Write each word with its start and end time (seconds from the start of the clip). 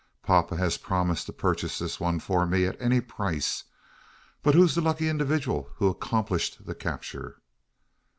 Papa 0.23 0.57
has 0.57 0.79
promised 0.79 1.27
to 1.27 1.31
purchase 1.31 1.77
this 1.77 1.99
one 1.99 2.19
for 2.19 2.47
me 2.47 2.65
at 2.65 2.75
any 2.81 2.99
price. 3.01 3.65
But 4.41 4.55
who 4.55 4.63
is 4.63 4.73
the 4.73 4.81
lucky 4.81 5.07
individual 5.07 5.69
who 5.75 5.89
accomplished 5.89 6.65
the 6.65 6.73
capture?" 6.73 7.37